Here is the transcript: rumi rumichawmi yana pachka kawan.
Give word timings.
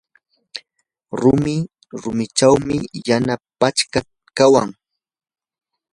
rumi 1.19 1.55
rumichawmi 2.01 2.77
yana 3.07 3.33
pachka 3.59 3.99
kawan. 4.37 4.69